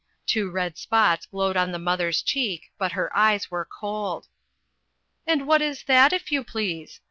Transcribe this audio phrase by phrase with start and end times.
[0.25, 4.25] Two red spots glowed on the mother's cheek, but her eyes were cold."
[5.27, 6.99] And what is that, if you please